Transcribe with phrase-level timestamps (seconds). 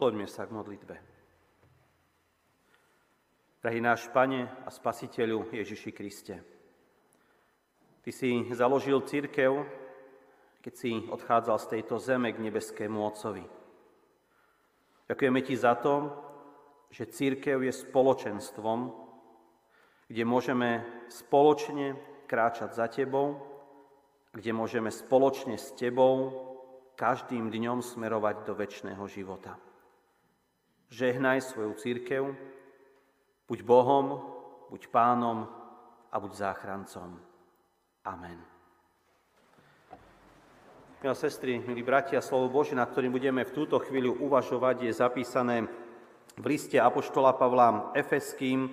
[0.00, 0.96] Skloňme sa k modlitbe.
[3.60, 6.40] Drahý náš Pane a Spasiteľu Ježiši Kriste,
[8.00, 9.60] Ty si založil církev,
[10.64, 13.44] keď si odchádzal z tejto zeme k nebeskému Otcovi.
[15.04, 16.16] Ďakujeme Ti za to,
[16.88, 18.96] že církev je spoločenstvom,
[20.08, 20.80] kde môžeme
[21.12, 23.36] spoločne kráčať za Tebou,
[24.32, 26.32] kde môžeme spoločne s Tebou
[26.96, 29.60] každým dňom smerovať do väčšného života.
[30.90, 32.34] Žehnaj svoju církev,
[33.46, 34.18] buď Bohom,
[34.74, 35.46] buď Pánom
[36.10, 37.14] a buď záchrancom.
[38.02, 38.38] Amen.
[41.00, 45.56] Milé sestry, milí bratia, slovo Bože, na ktorým budeme v túto chvíľu uvažovať, je zapísané
[46.36, 48.68] v liste Apoštola Pavla Efeským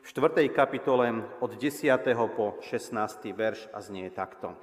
[0.00, 0.48] v 4.
[0.48, 1.84] kapitole od 10.
[2.32, 2.96] po 16.
[3.36, 4.56] verš a znie takto.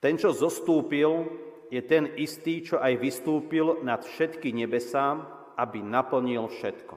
[0.00, 1.28] Ten, čo zostúpil,
[1.72, 5.26] je ten istý, čo aj vystúpil nad všetky nebesám,
[5.56, 6.94] aby naplnil všetko.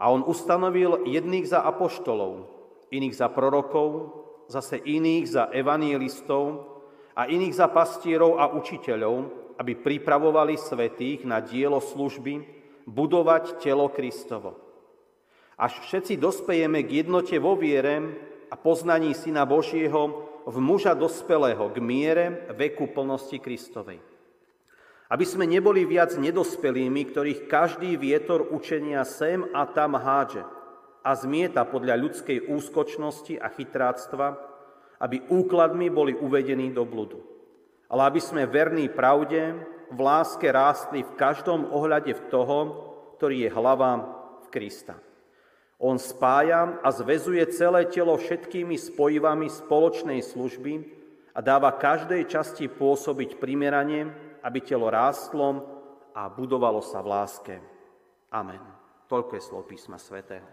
[0.00, 2.48] A on ustanovil jedných za apoštolov,
[2.88, 4.16] iných za prorokov,
[4.48, 6.66] zase iných za evanílistov
[7.12, 9.16] a iných za pastierov a učiteľov,
[9.60, 12.48] aby pripravovali svetých na dielo služby,
[12.88, 14.56] budovať telo Kristovo.
[15.60, 18.00] Až všetci dospejeme k jednote vo viere
[18.48, 24.02] a poznaní Syna Božieho v muža dospelého k miere veku plnosti Kristovej.
[25.10, 30.42] Aby sme neboli viac nedospelými, ktorých každý vietor učenia sem a tam hádže,
[31.00, 34.36] a zmieta podľa ľudskej úskočnosti a chytráctva,
[35.00, 37.24] aby úkladmi boli uvedení do bludu.
[37.88, 39.56] Ale aby sme verní pravde,
[39.90, 42.58] v láske rástli v každom ohľade v toho,
[43.18, 43.90] ktorý je hlava
[44.44, 44.94] v Krista.
[45.80, 50.84] On spája a zväzuje celé telo všetkými spojivami spoločnej služby
[51.32, 54.12] a dáva každej časti pôsobiť primerane,
[54.44, 55.64] aby telo rástlo
[56.12, 57.54] a budovalo sa v láske.
[58.28, 58.60] Amen.
[59.08, 60.44] Toľko je slov písma svätého.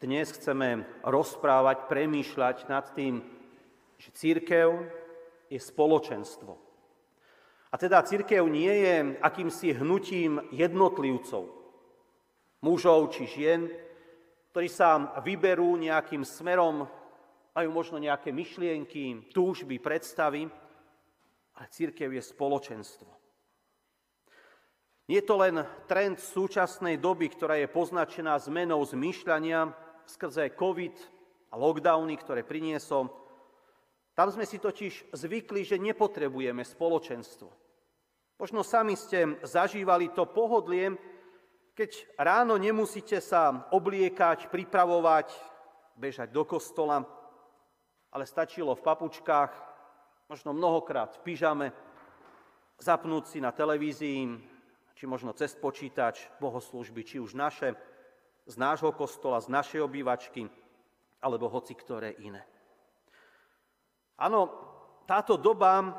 [0.00, 3.39] Dnes chceme rozprávať, premýšľať nad tým,
[4.00, 4.80] že církev
[5.52, 6.56] je spoločenstvo.
[7.70, 11.52] A teda církev nie je akýmsi hnutím jednotlivcov,
[12.64, 13.68] mužov či žien,
[14.50, 16.88] ktorí sa vyberú nejakým smerom,
[17.52, 20.48] majú možno nejaké myšlienky, túžby, predstavy,
[21.54, 23.10] ale církev je spoločenstvo.
[25.12, 29.70] Nie je to len trend súčasnej doby, ktorá je poznačená zmenou zmýšľania,
[30.06, 30.96] skrze COVID
[31.50, 33.10] a lockdowny, ktoré priniesol.
[34.20, 37.48] Tam sme si totiž zvykli, že nepotrebujeme spoločenstvo.
[38.36, 40.92] Možno sami ste zažívali to pohodlie,
[41.72, 45.32] keď ráno nemusíte sa obliekať, pripravovať,
[45.96, 47.00] bežať do kostola,
[48.12, 49.56] ale stačilo v papučkách,
[50.28, 51.72] možno mnohokrát v pyžame,
[52.76, 54.36] zapnúť si na televízii,
[55.00, 57.72] či možno cez počítač bohoslužby, či už naše,
[58.44, 60.44] z nášho kostola, z našej obývačky,
[61.24, 62.49] alebo hoci ktoré iné.
[64.20, 64.52] Áno,
[65.08, 65.96] táto doba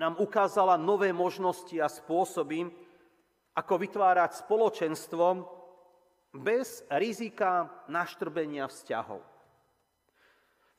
[0.00, 2.72] nám ukázala nové možnosti a spôsoby,
[3.52, 5.44] ako vytvárať spoločenstvo
[6.32, 9.20] bez rizika naštrbenia vzťahov.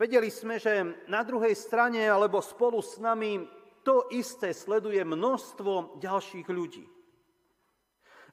[0.01, 3.45] Vedeli sme, že na druhej strane alebo spolu s nami
[3.85, 6.89] to isté sleduje množstvo ďalších ľudí.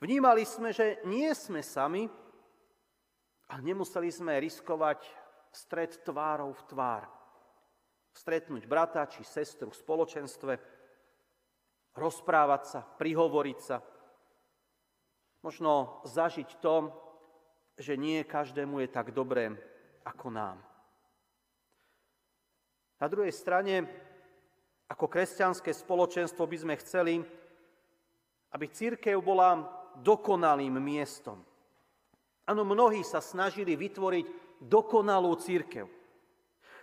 [0.01, 2.09] Vnímali sme, že nie sme sami,
[3.49, 5.09] a nemuseli sme riskovať
[5.53, 7.03] stred tvárov v tvár.
[8.15, 10.53] Stretnúť brata či sestru v spoločenstve,
[11.95, 13.81] rozprávať sa, prihovoriť sa.
[15.43, 16.91] Možno zažiť to,
[17.79, 19.55] že nie každému je tak dobré
[20.03, 20.59] ako nám.
[22.99, 23.87] Na druhej strane,
[24.91, 27.23] ako kresťanské spoločenstvo by sme chceli,
[28.51, 29.63] aby církev bola
[30.03, 31.39] dokonalým miestom,
[32.49, 34.25] Áno, mnohí sa snažili vytvoriť
[34.65, 35.85] dokonalú církev.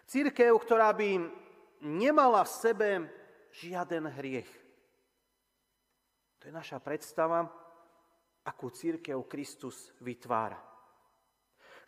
[0.05, 1.17] Církev, ktorá by
[1.81, 2.89] nemala v sebe
[3.49, 4.49] žiaden hriech.
[6.41, 7.49] To je naša predstava,
[8.45, 10.61] akú církev Kristus vytvára.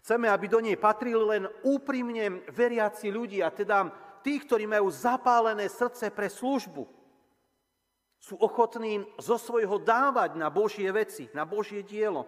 [0.01, 3.91] Chceme, aby do nej patrili len úprimne veriaci ľudia, teda
[4.25, 6.89] tí, ktorí majú zapálené srdce pre službu.
[8.17, 12.25] Sú ochotní zo svojho dávať na Božie veci, na Božie dielo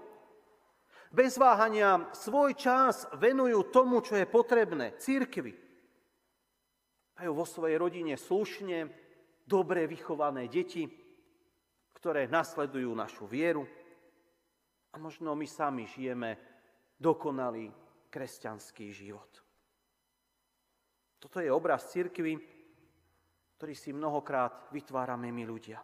[1.10, 5.69] bez váhania svoj čas venujú tomu, čo je potrebné, církvi.
[7.20, 8.88] Majú vo svojej rodine slušne,
[9.44, 10.88] dobre vychované deti,
[11.92, 13.68] ktoré nasledujú našu vieru.
[14.96, 16.40] A možno my sami žijeme
[16.96, 17.68] dokonalý
[18.08, 19.28] kresťanský život.
[21.20, 22.40] Toto je obraz cirkvy,
[23.60, 25.84] ktorý si mnohokrát vytvárame my ľudia.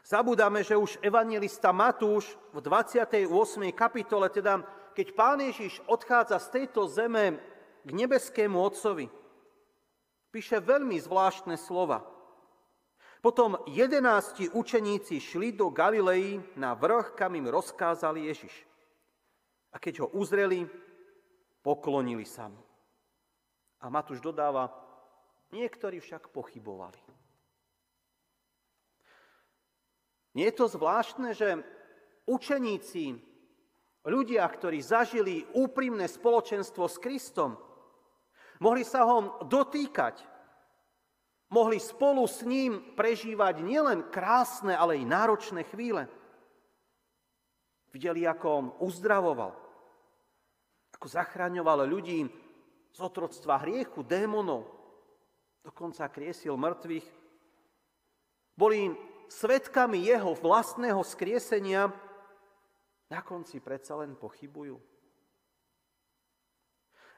[0.00, 3.28] Zabudáme, že už evangelista Matúš v 28.
[3.76, 4.64] kapitole, teda
[4.96, 7.36] keď pán Ježiš odchádza z tejto zeme
[7.84, 9.27] k nebeskému Otcovi,
[10.38, 12.06] píše veľmi zvláštne slova.
[13.18, 18.54] Potom jedenácti učeníci šli do Galilei na vrch, kam im rozkázal Ježiš.
[19.74, 20.62] A keď ho uzreli,
[21.66, 22.62] poklonili sa mu.
[23.82, 24.70] A Matúš dodáva,
[25.50, 27.02] niektorí však pochybovali.
[30.38, 31.66] Nie je to zvláštne, že
[32.30, 33.18] učeníci,
[34.06, 37.58] ľudia, ktorí zažili úprimné spoločenstvo s Kristom,
[38.62, 40.22] mohli sa ho dotýkať,
[41.50, 46.06] mohli spolu s ním prežívať nielen krásne, ale i náročné chvíle.
[47.88, 49.56] Videli, ako on uzdravoval,
[50.92, 52.28] ako zachraňoval ľudí
[52.92, 54.68] z otroctva hriechu, démonov,
[55.64, 57.06] dokonca kriesil mŕtvych.
[58.58, 58.92] Boli
[59.30, 61.88] svetkami jeho vlastného skriesenia,
[63.08, 64.76] na konci predsa len pochybujú.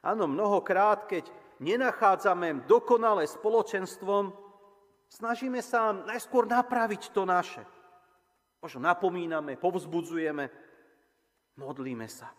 [0.01, 1.29] Áno, mnohokrát, keď
[1.61, 4.33] nenachádzame dokonalé spoločenstvo,
[5.09, 7.61] snažíme sa najskôr napraviť to naše.
[8.61, 10.49] Možno napomíname, povzbudzujeme,
[11.57, 12.29] modlíme sa.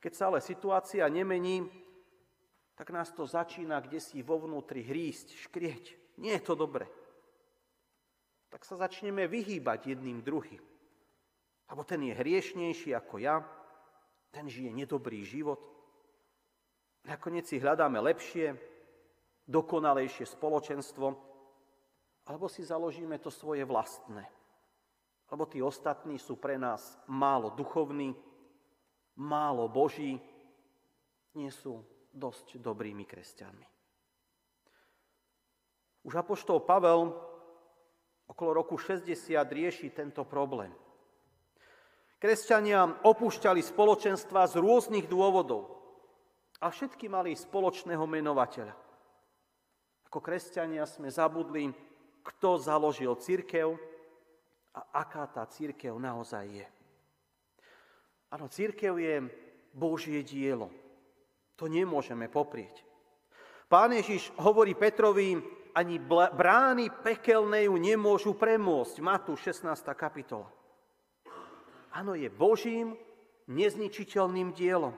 [0.00, 1.64] Keď sa ale situácia nemení,
[2.76, 5.84] tak nás to začína kde si vo vnútri hrísť, škrieť.
[6.20, 6.84] Nie je to dobre
[8.56, 10.64] tak sa začneme vyhýbať jedným druhým.
[11.68, 13.44] Lebo ten je hriešnejší ako ja,
[14.36, 15.56] ten žije nedobrý život.
[17.08, 18.52] Nakoniec si hľadáme lepšie,
[19.48, 21.16] dokonalejšie spoločenstvo,
[22.28, 24.28] alebo si založíme to svoje vlastné.
[25.32, 28.12] Lebo tí ostatní sú pre nás málo duchovní,
[29.16, 30.20] málo boží,
[31.32, 31.80] nie sú
[32.12, 33.66] dosť dobrými kresťanmi.
[36.04, 37.08] Už apoštol Pavel
[38.28, 39.08] okolo roku 60
[39.48, 40.70] rieši tento problém.
[42.16, 45.68] Kresťania opúšťali spoločenstva z rôznych dôvodov
[46.64, 48.72] a všetky mali spoločného menovateľa.
[50.08, 51.68] Ako kresťania sme zabudli,
[52.24, 53.76] kto založil církev
[54.72, 56.66] a aká tá církev naozaj je.
[58.32, 59.14] Áno, církev je
[59.76, 60.72] Božie dielo.
[61.60, 62.80] To nemôžeme poprieť.
[63.68, 65.36] Pán Ježiš hovorí Petrovi,
[65.76, 69.04] ani brány pekelnej ju nemôžu premôcť.
[69.04, 69.84] Matúš 16.
[69.92, 70.55] kapitola.
[71.96, 72.92] Áno, je Božím
[73.48, 74.92] nezničiteľným dielom.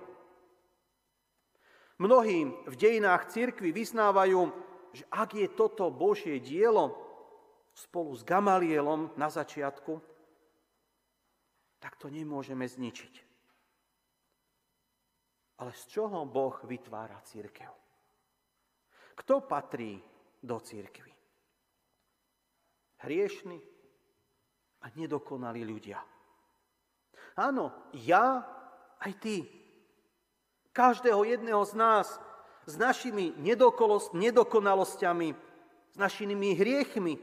[2.03, 4.51] Mnohí v dejinách cirkvi vyznávajú,
[4.91, 6.99] že ak je toto Božie dielo
[7.71, 10.03] spolu s Gamalielom na začiatku,
[11.79, 13.15] tak to nemôžeme zničiť.
[15.63, 17.71] Ale z čoho Boh vytvára církev?
[19.23, 20.03] Kto patrí
[20.43, 21.15] do církvy.
[23.07, 23.59] Hriešni
[24.83, 26.18] a nedokonalí ľudia.
[27.39, 28.43] Áno, ja
[28.99, 29.47] aj ty.
[30.75, 32.19] Každého jedného z nás
[32.67, 33.31] s našimi
[34.13, 35.29] nedokonalosťami,
[35.95, 37.15] s našimi hriechmi.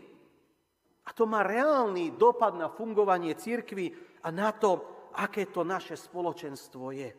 [1.05, 3.91] A to má reálny dopad na fungovanie církvy
[4.23, 4.81] a na to,
[5.19, 7.11] aké to naše spoločenstvo je.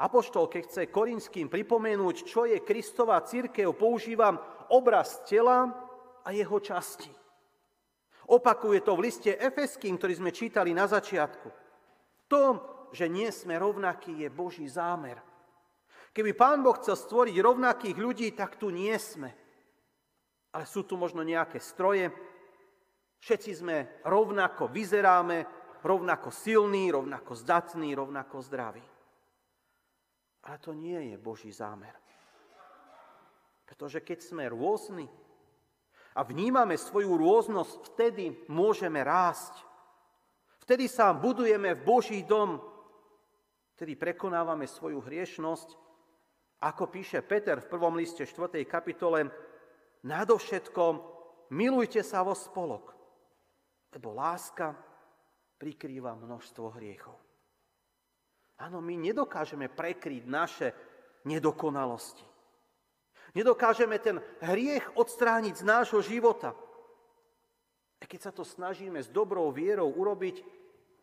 [0.00, 4.40] Apoštol, keď chce Korinským pripomenúť, čo je Kristová církev, používam
[4.72, 5.68] obraz tela
[6.24, 7.19] a jeho časti.
[8.30, 11.50] Opakuje to v liste Efeským, ktorý sme čítali na začiatku.
[12.30, 12.42] To,
[12.94, 15.18] že nie sme rovnakí, je Boží zámer.
[16.14, 19.34] Keby Pán Boh chcel stvoriť rovnakých ľudí, tak tu nie sme.
[20.54, 22.10] Ale sú tu možno nejaké stroje,
[23.18, 25.46] všetci sme rovnako vyzeráme,
[25.82, 28.82] rovnako silní, rovnako zdatní, rovnako zdraví.
[30.46, 31.94] Ale to nie je Boží zámer.
[33.66, 35.06] Pretože keď sme rôzni
[36.14, 39.54] a vnímame svoju rôznosť, vtedy môžeme rásť.
[40.66, 42.58] Vtedy sa budujeme v Boží dom.
[43.74, 45.78] Vtedy prekonávame svoju hriešnosť.
[46.60, 48.60] Ako píše Peter v prvom liste 4.
[48.68, 49.32] kapitole,
[50.04, 51.00] nadovšetkom
[51.56, 52.92] milujte sa vo spolok,
[53.96, 54.76] lebo láska
[55.56, 57.16] prikrýva množstvo hriechov.
[58.60, 60.68] Áno, my nedokážeme prekryť naše
[61.24, 62.29] nedokonalosti.
[63.34, 66.56] Nedokážeme ten hriech odstrániť z nášho života.
[68.00, 70.42] A keď sa to snažíme s dobrou vierou urobiť,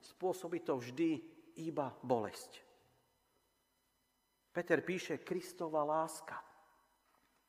[0.01, 1.21] spôsobí to vždy
[1.61, 2.63] iba bolesť.
[4.51, 6.41] Peter píše, Kristova láska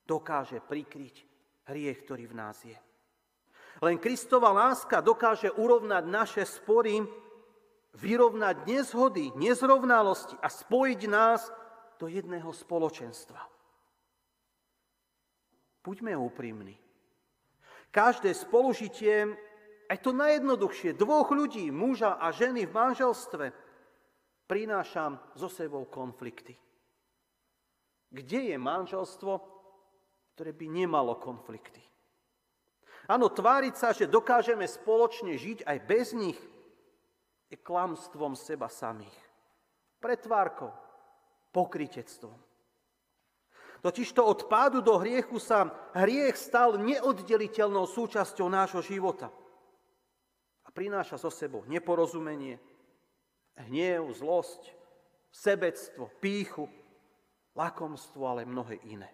[0.04, 1.24] dokáže prikryť
[1.68, 2.76] hriech, ktorý v nás je.
[3.80, 7.00] Len Kristova láska dokáže urovnať naše spory
[7.96, 11.48] vyrovnať nezhody, nezrovnalosti a spojiť nás
[11.96, 13.57] do jedného spoločenstva.
[15.84, 16.76] Buďme úprimní.
[17.88, 19.32] Každé spolužitie,
[19.88, 23.46] aj to najjednoduchšie, dvoch ľudí, muža a ženy v manželstve,
[24.44, 26.56] prináša so sebou konflikty.
[28.08, 29.32] Kde je manželstvo,
[30.36, 31.80] ktoré by nemalo konflikty?
[33.08, 36.40] Áno, tváriť sa, že dokážeme spoločne žiť aj bez nich,
[37.48, 39.16] je klamstvom seba samých.
[39.96, 40.68] Pretvárkou,
[41.52, 42.47] pokritectvom.
[43.78, 49.30] Totižto od pádu do hriechu sa hriech stal neoddeliteľnou súčasťou nášho života.
[50.66, 52.58] A prináša so sebou neporozumenie,
[53.54, 54.74] hniev, zlosť,
[55.30, 56.66] sebectvo, píchu,
[57.54, 59.10] lakomstvo, ale mnohé iné.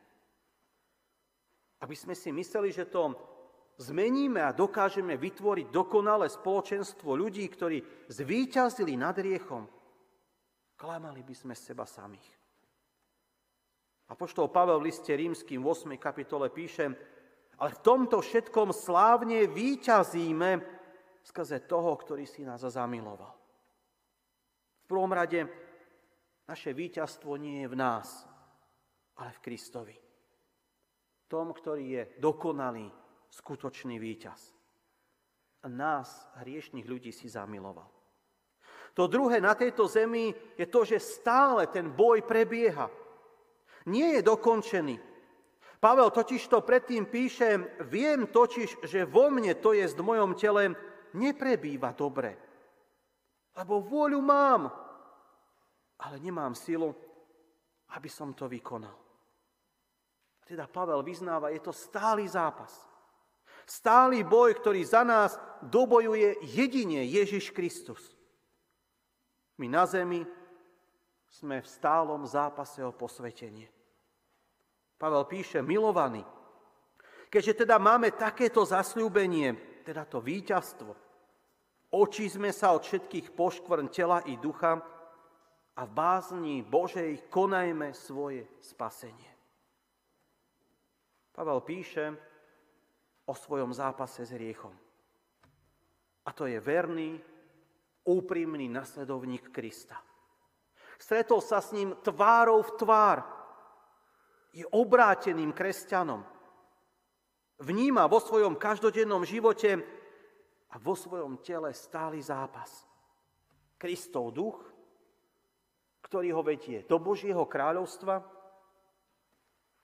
[1.85, 3.13] Aby sme si mysleli, že to
[3.77, 9.69] zmeníme a dokážeme vytvoriť dokonalé spoločenstvo ľudí, ktorí zvíťazili nad riechom,
[10.81, 12.44] klamali by sme seba samých.
[14.09, 15.97] A poštol Pavel v liste rímským v 8.
[15.97, 16.93] kapitole píše,
[17.57, 20.51] ale v tomto všetkom slávne výťazíme
[21.25, 23.33] skrze toho, ktorý si nás zamiloval.
[24.85, 25.49] V prvom rade
[26.45, 28.29] naše víťazstvo nie je v nás,
[29.17, 29.97] ale v Kristovi.
[31.25, 32.93] Tom, ktorý je dokonalý,
[33.33, 34.53] skutočný víťaz.
[35.65, 37.89] A nás, hriešných ľudí, si zamiloval.
[38.95, 42.87] To druhé na tejto zemi je to, že stále ten boj prebieha.
[43.85, 44.97] Nie je dokončený.
[45.81, 50.73] Pavel totiž to predtým píše, viem totiž, že vo mne, to je v mojom tele,
[51.13, 52.33] neprebýva dobre.
[53.53, 54.73] Lebo vôľu mám,
[56.01, 56.97] ale nemám silu,
[57.93, 58.97] aby som to vykonal.
[60.45, 62.73] Teda Pavel vyznáva, je to stály zápas.
[63.65, 68.13] Stály boj, ktorý za nás dobojuje jedine Ježiš Kristus.
[69.57, 70.25] My na zemi
[71.35, 73.67] sme v stálom zápase o posvetenie.
[74.95, 76.23] Pavel píše, milovaný,
[77.27, 80.95] keďže teda máme takéto zasľúbenie, teda to víťazstvo,
[81.91, 84.79] očísme sa od všetkých poškvrn tela i ducha
[85.75, 89.35] a v bázni Božej konajme svoje spasenie.
[91.35, 92.15] Pavel píše,
[93.27, 94.71] o svojom zápase s hriechom.
[96.25, 97.19] A to je verný,
[98.07, 100.14] úprimný nasledovník Krista.
[101.05, 103.19] Stretol sa s ním tvárou v tvár.
[104.57, 106.25] Je obráteným kresťanom.
[107.61, 109.85] Vníma vo svojom každodennom živote
[110.73, 112.89] a vo svojom tele stály zápas.
[113.77, 114.57] Kristov duch,
[116.09, 118.17] ktorý ho vedie do Božieho kráľovstva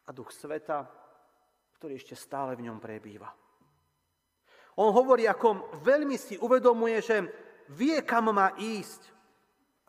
[0.09, 0.89] a duch sveta,
[1.77, 3.29] ktorý ešte stále v ňom prebýva.
[4.81, 7.29] On hovorí, ako veľmi si uvedomuje, že
[7.77, 9.20] vie, kam má ísť.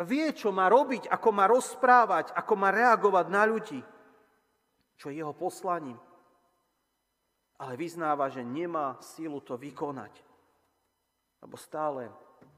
[0.08, 3.82] Vie, čo má robiť, ako má rozprávať, ako má reagovať na ľudí.
[4.98, 6.00] Čo je jeho poslaním.
[7.62, 10.14] Ale vyznáva, že nemá sílu to vykonať.
[11.42, 12.10] Lebo stále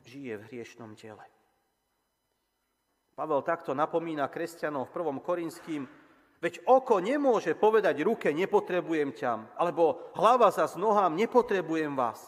[0.08, 1.24] žije v hriešnom tele.
[3.14, 5.22] Pavel takto napomína kresťanov v 1.
[5.22, 5.84] Korinským
[6.44, 12.20] Veď oko nemôže povedať ruke, nepotrebujem ťa, alebo hlava za s nohám, nepotrebujem vás.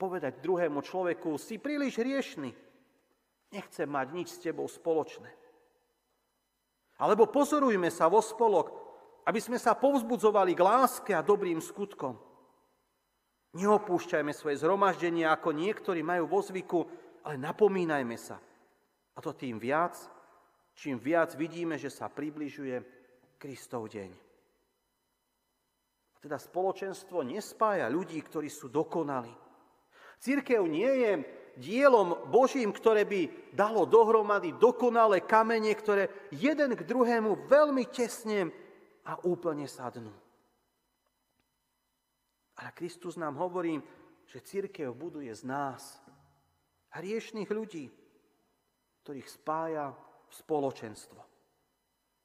[0.00, 2.56] Povedať druhému človeku, si príliš hriešný,
[3.50, 5.30] nechcem mať nič s tebou spoločné.
[7.00, 8.70] Alebo pozorujme sa vo spolok,
[9.26, 12.16] aby sme sa povzbudzovali k láske a dobrým skutkom.
[13.56, 16.86] Neopúšťajme svoje zhromaždenie, ako niektorí majú vo zvyku,
[17.26, 18.38] ale napomínajme sa.
[19.16, 19.98] A to tým viac,
[20.76, 22.78] čím viac vidíme, že sa približuje
[23.40, 24.10] Kristov deň.
[26.20, 29.32] Teda spoločenstvo nespája ľudí, ktorí sú dokonali.
[30.20, 31.12] Církev nie je
[31.56, 38.52] dielom Božím, ktoré by dalo dohromady dokonalé kamene, ktoré jeden k druhému veľmi tesne
[39.06, 40.12] a úplne sadnú.
[42.60, 43.80] Ale Kristus nám hovorí,
[44.28, 45.98] že církev buduje z nás,
[46.92, 47.88] hriešných ľudí,
[49.02, 49.96] ktorých spája
[50.28, 51.20] spoločenstvo.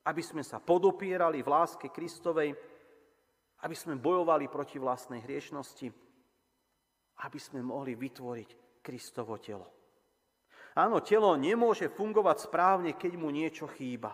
[0.06, 2.54] Aby sme sa podopierali v láske Kristovej,
[3.64, 5.88] aby sme bojovali proti vlastnej hriešnosti,
[7.26, 9.66] aby sme mohli vytvoriť Kristovo telo.
[10.78, 14.14] Áno, telo nemôže fungovať správne, keď mu niečo chýba.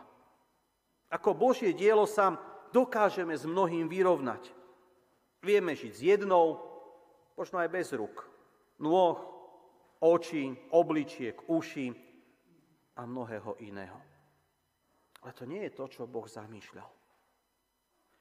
[1.12, 2.40] Ako Božie dielo sa
[2.72, 4.48] dokážeme s mnohým vyrovnať.
[5.44, 6.64] Vieme žiť s jednou,
[7.36, 8.24] možno aj bez ruk,
[8.80, 9.20] nôh,
[10.00, 11.92] očí, obličiek, uší,
[13.02, 14.00] a mnohého iného.
[15.22, 16.90] Ale to nie je to, čo Boh zamýšľal.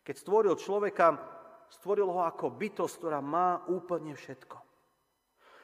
[0.04, 1.16] Keď stvoril človeka,
[1.72, 4.56] stvoril ho ako bytosť, ktorá má úplne všetko.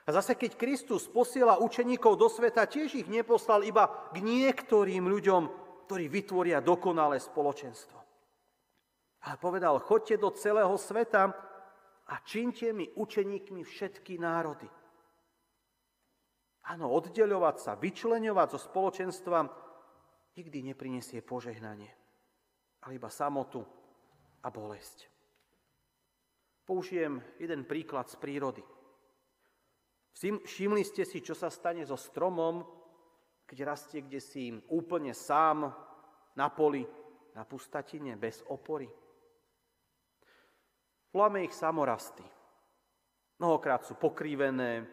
[0.07, 5.43] A zase, keď Kristus posiela učeníkov do sveta, tiež ich neposlal iba k niektorým ľuďom,
[5.91, 7.99] ktorí vytvoria dokonalé spoločenstvo.
[9.27, 11.35] Ale povedal, chodte do celého sveta
[12.07, 14.71] a činte mi učeníkmi všetky národy.
[16.71, 19.39] Áno, oddeľovať sa, vyčleňovať zo spoločenstva
[20.39, 21.91] nikdy neprinesie požehnanie,
[22.87, 23.67] ale iba samotu
[24.43, 25.11] a bolesť.
[26.67, 28.63] Použijem jeden príklad z prírody.
[30.17, 32.65] Všimli ste si, čo sa stane so stromom,
[33.45, 35.69] keď rastie kde si úplne sám
[36.33, 36.81] na poli,
[37.37, 38.89] na pustatine, bez opory.
[41.13, 42.25] Voláme ich samorasty.
[43.37, 44.89] Mnohokrát sú pokrivené,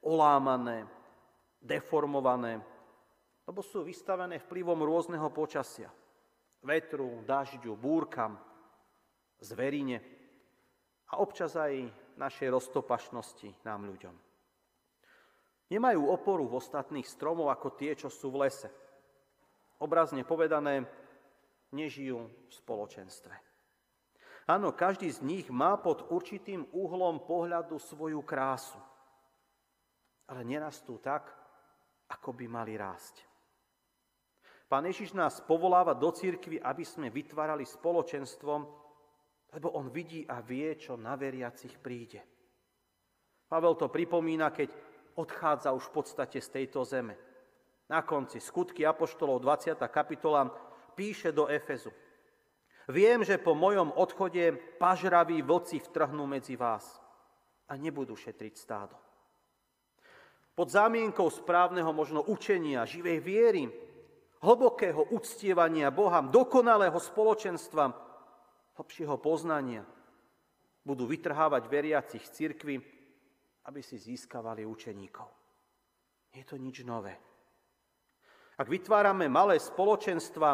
[0.00, 0.88] olámané,
[1.60, 2.64] deformované,
[3.44, 5.92] lebo sú vystavené vplyvom rôzneho počasia.
[6.64, 8.40] Vetru, dažďu, búrkam,
[9.36, 10.00] zverine
[11.12, 14.31] a občas aj našej roztopašnosti nám ľuďom.
[15.72, 18.68] Nemajú oporu v ostatných stromov ako tie, čo sú v lese.
[19.80, 20.84] Obrazne povedané,
[21.72, 23.32] nežijú v spoločenstve.
[24.52, 28.76] Áno, každý z nich má pod určitým uhlom pohľadu svoju krásu,
[30.28, 31.32] ale nerastú tak,
[32.12, 33.24] ako by mali rásť.
[34.68, 38.60] Pán Ježiš nás povoláva do církvy, aby sme vytvárali spoločenstvom,
[39.56, 42.20] lebo on vidí a vie, čo na veriacich príde.
[43.48, 47.16] Pavel to pripomína, keď odchádza už v podstate z tejto zeme.
[47.88, 49.76] Na konci skutky Apoštolov 20.
[49.92, 50.48] kapitola
[50.96, 51.92] píše do Efezu.
[52.88, 56.98] Viem, že po mojom odchode pažraví vlci vtrhnú medzi vás
[57.70, 58.96] a nebudú šetriť stádo.
[60.52, 63.64] Pod zámienkou správneho možno učenia, živej viery,
[64.44, 67.94] hlbokého uctievania Boha, dokonalého spoločenstva,
[68.76, 69.86] hlbšieho poznania
[70.82, 72.82] budú vytrhávať veriacich cirkvi
[73.66, 75.28] aby si získavali učeníkov.
[76.34, 77.14] Nie je to nič nové.
[78.58, 80.50] Ak vytvárame malé spoločenstva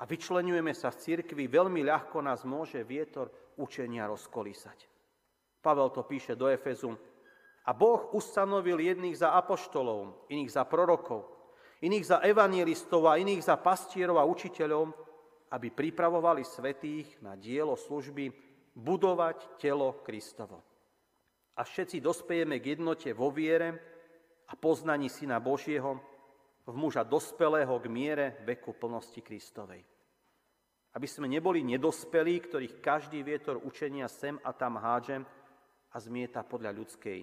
[0.00, 3.28] a vyčlenujeme sa v cirkvi, veľmi ľahko nás môže vietor
[3.60, 4.88] učenia rozkolísať.
[5.60, 6.96] Pavel to píše do Efezu.
[7.68, 11.28] A Boh ustanovil jedných za apoštolov, iných za prorokov,
[11.84, 14.88] iných za evangelistov a iných za pastierov a učiteľov,
[15.52, 18.32] aby pripravovali svetých na dielo služby
[18.72, 20.69] budovať telo Kristovo
[21.60, 23.76] a všetci dospejeme k jednote vo viere
[24.48, 26.00] a poznaní Syna Božieho,
[26.64, 29.84] v muža dospelého k miere veku plnosti Kristovej.
[30.96, 35.20] Aby sme neboli nedospelí, ktorých každý vietor učenia sem a tam hádže
[35.92, 37.20] a zmieta podľa ľudskej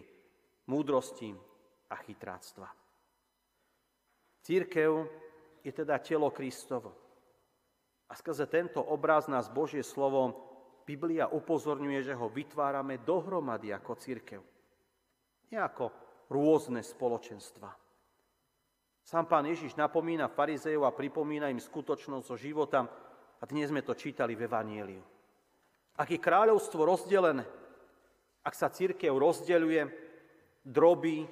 [0.69, 1.33] múdrosti
[1.89, 2.69] a chytráctva.
[4.43, 4.91] Církev
[5.65, 6.93] je teda telo Kristovo.
[8.07, 10.31] A skrze tento obraz nás Božie slovo
[10.87, 14.39] Biblia upozorňuje, že ho vytvárame dohromady ako církev.
[15.51, 15.91] Nie ako
[16.31, 17.67] rôzne spoločenstva.
[19.03, 22.87] Sám pán Ježiš napomína farizejov a pripomína im skutočnosť zo života
[23.39, 25.03] a dnes sme to čítali v Evanieliu.
[25.99, 27.43] Ak je kráľovstvo rozdelené,
[28.47, 29.81] ak sa církev rozdeľuje,
[30.63, 31.27] droby,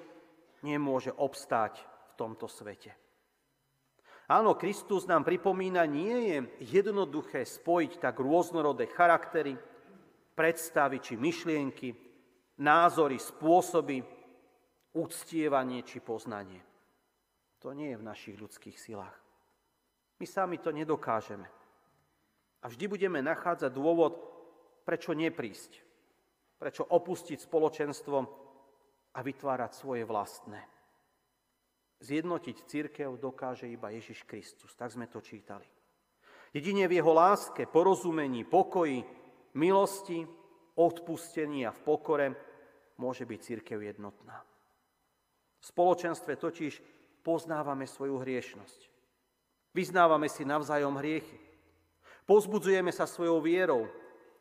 [0.64, 3.05] nemôže obstáť v tomto svete.
[4.26, 6.38] Áno, Kristus nám pripomína, nie je
[6.82, 9.54] jednoduché spojiť tak rôznorodé charaktery,
[10.34, 11.94] predstavy či myšlienky,
[12.58, 14.02] názory, spôsoby,
[14.98, 16.58] uctievanie či poznanie.
[17.62, 19.14] To nie je v našich ľudských silách.
[20.18, 21.46] My sami to nedokážeme.
[22.62, 24.18] A vždy budeme nachádzať dôvod,
[24.82, 25.72] prečo neprísť,
[26.58, 28.18] prečo opustiť spoločenstvo
[29.14, 30.75] a vytvárať svoje vlastné.
[32.06, 34.78] Zjednotiť církev dokáže iba Ježiš Kristus.
[34.78, 35.66] Tak sme to čítali.
[36.54, 39.02] Jedine v jeho láske, porozumení, pokoji,
[39.58, 40.22] milosti,
[40.78, 42.28] odpustení a v pokore
[43.02, 44.38] môže byť církev jednotná.
[45.58, 46.74] V spoločenstve totiž
[47.26, 48.80] poznávame svoju hriešnosť.
[49.74, 51.42] Vyznávame si navzájom hriechy.
[52.30, 53.90] Pozbudzujeme sa svojou vierou,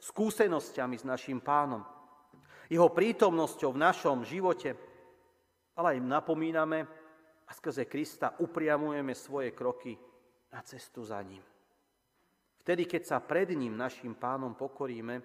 [0.05, 1.81] skúsenosťami s našim pánom,
[2.69, 4.77] jeho prítomnosťou v našom živote,
[5.75, 6.85] ale im napomíname,
[7.49, 9.99] a skrze Krista upriamujeme svoje kroky
[10.53, 11.43] na cestu za ním.
[12.65, 15.21] Vtedy, keď sa pred ním, našim pánom, pokoríme,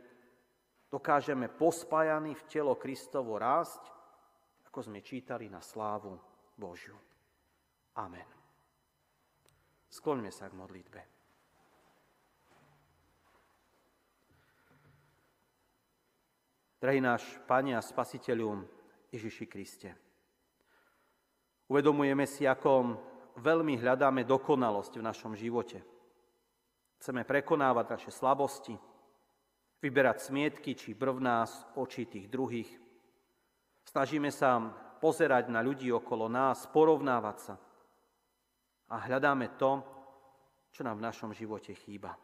[0.91, 3.87] dokážeme pospájani v telo Kristovo rásť,
[4.67, 6.19] ako sme čítali na slávu
[6.59, 6.99] Božiu.
[7.95, 8.27] Amen.
[9.87, 11.01] Skloňme sa k modlitbe.
[16.79, 18.63] Drahý náš Pane a Spasiteľu
[19.11, 19.89] Ježiši Kriste,
[21.69, 22.97] Uvedomujeme si, ako
[23.37, 25.85] veľmi hľadáme dokonalosť v našom živote.
[26.97, 28.73] Chceme prekonávať naše slabosti,
[29.79, 32.67] vyberať smietky či brvná z očí tých druhých.
[33.85, 34.59] Snažíme sa
[34.99, 37.55] pozerať na ľudí okolo nás, porovnávať sa.
[38.89, 39.79] A hľadáme to,
[40.73, 42.17] čo nám v našom živote chýba.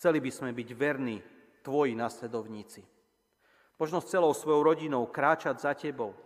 [0.00, 1.20] Chceli by sme byť verní
[1.60, 2.82] tvoji nasledovníci.
[3.78, 6.16] Možno s celou svojou rodinou kráčať za tebou,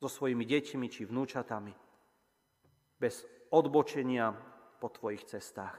[0.00, 1.76] so svojimi deťmi či vnúčatami,
[2.96, 4.32] bez odbočenia
[4.80, 5.76] po tvojich cestách.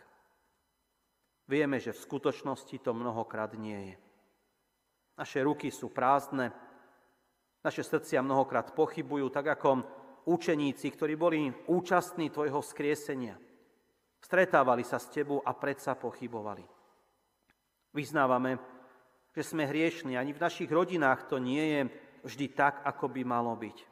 [1.50, 3.96] Vieme, že v skutočnosti to mnohokrát nie je.
[5.18, 6.54] Naše ruky sú prázdne,
[7.66, 9.82] naše srdcia mnohokrát pochybujú, tak ako
[10.26, 13.38] učeníci, ktorí boli účastní tvojho skriesenia.
[14.22, 16.62] Stretávali sa s tebou a predsa pochybovali.
[17.92, 18.62] Vyznávame,
[19.34, 20.16] že sme hriešni.
[20.16, 21.82] Ani v našich rodinách to nie je
[22.24, 23.91] vždy tak, ako by malo byť.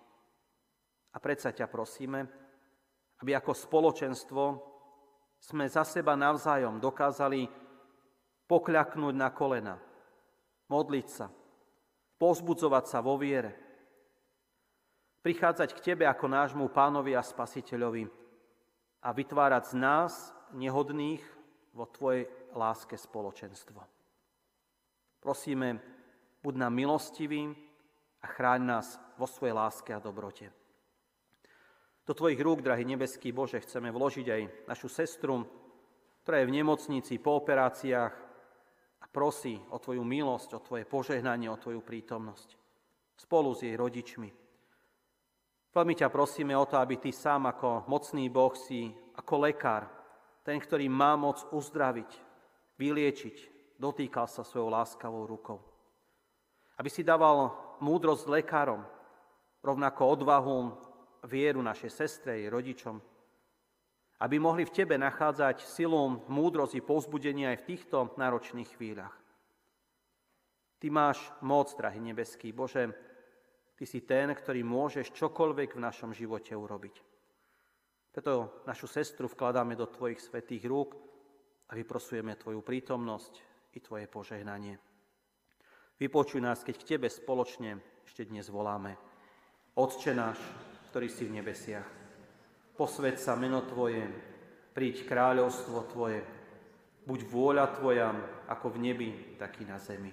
[1.14, 2.26] A predsa ťa prosíme,
[3.20, 4.44] aby ako spoločenstvo
[5.40, 7.48] sme za seba navzájom dokázali
[8.46, 9.76] pokľaknúť na kolena,
[10.68, 11.28] modliť sa,
[12.20, 13.56] pozbudzovať sa vo viere,
[15.24, 18.08] prichádzať k Tebe ako nášmu pánovi a spasiteľovi
[19.04, 20.14] a vytvárať z nás,
[20.56, 21.24] nehodných,
[21.70, 22.26] vo Tvojej
[22.58, 23.80] láske spoločenstvo.
[25.22, 25.80] Prosíme,
[26.42, 27.54] buď nám milostivý
[28.20, 30.59] a chráň nás vo svojej láske a dobrote.
[32.10, 35.46] Do Tvojich rúk, drahý nebeský Bože, chceme vložiť aj našu sestru,
[36.26, 38.14] ktorá je v nemocnici po operáciách
[38.98, 42.58] a prosí o Tvoju milosť, o Tvoje požehnanie, o Tvoju prítomnosť
[43.14, 44.26] spolu s jej rodičmi.
[45.70, 49.86] Veľmi ťa prosíme o to, aby Ty sám ako mocný Boh si, ako lekár,
[50.42, 52.10] ten, ktorý má moc uzdraviť,
[52.82, 53.36] vyliečiť,
[53.78, 55.62] dotýkal sa svojou láskavou rukou.
[56.74, 57.54] Aby si dával
[57.86, 58.82] múdrosť lekárom,
[59.62, 60.89] rovnako odvahu
[61.28, 62.96] vieru našej sestre, jej rodičom,
[64.20, 69.16] aby mohli v Tebe nachádzať silu, múdrosť i povzbudenie aj v týchto náročných chvíľach.
[70.80, 72.92] Ty máš moc, drahý nebeský Bože,
[73.80, 76.96] Ty si ten, ktorý môžeš čokoľvek v našom živote urobiť.
[78.12, 81.00] Preto našu sestru vkladáme do Tvojich svetých rúk
[81.72, 83.34] a vyprosujeme Tvoju prítomnosť
[83.72, 84.76] i Tvoje požehnanie.
[85.96, 89.00] Vypočuj nás, keď k Tebe spoločne ešte dnes voláme.
[89.80, 90.40] Otče náš,
[90.90, 91.86] ktorý si v nebesiach.
[92.74, 94.02] Posved sa meno Tvoje,
[94.74, 96.26] príď kráľovstvo Tvoje,
[97.06, 98.10] buď vôľa Tvoja,
[98.50, 100.10] ako v nebi, tak i na zemi.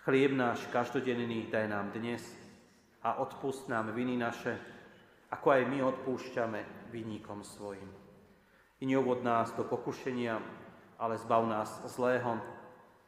[0.00, 2.22] Chlieb náš každodenný daj nám dnes
[3.02, 4.54] a odpust nám viny naše,
[5.34, 7.90] ako aj my odpúšťame vinníkom svojim.
[8.80, 10.40] I neuvod nás do pokušenia,
[11.00, 12.38] ale zbav nás zlého,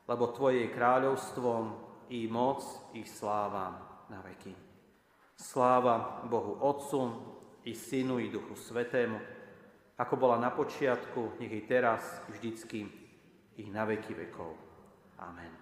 [0.08, 1.64] lebo Tvoje je kráľovstvom
[2.10, 3.72] i moc, i sláva
[4.10, 4.71] na veky.
[5.42, 7.02] Sláva Bohu Otcu
[7.66, 9.18] i Synu i Duchu Svetému,
[9.98, 12.86] ako bola na počiatku, nech i teraz, vždycky,
[13.58, 14.54] i na veky vekov.
[15.18, 15.61] Amen.